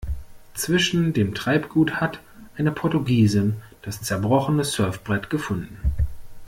Zwischen 0.55 1.13
dem 1.13 1.35
Treibgut 1.35 1.97
hat 2.01 2.21
eine 2.57 2.71
Portugiesin 2.71 3.57
das 3.83 4.01
zerbrochene 4.01 4.63
Surfbrett 4.63 5.29
gefunden. 5.29 5.77